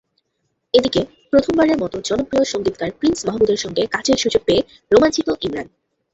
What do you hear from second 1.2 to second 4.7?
প্রথমবারের মতো জনপ্রিয় সংগীতকার প্রিন্স মাহমুদের সঙ্গে কাজের সুযোগ পেয়ে